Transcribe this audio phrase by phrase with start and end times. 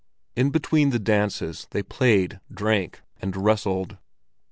[0.35, 3.99] In between the dances they played, drank, and wrestled.